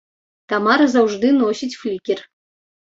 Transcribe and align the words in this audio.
Тамара 0.53 0.87
заўжды 0.95 1.33
носіць 1.43 1.73
флікер. 1.85 2.27